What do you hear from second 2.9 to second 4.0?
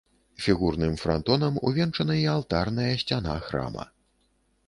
сцяна храма.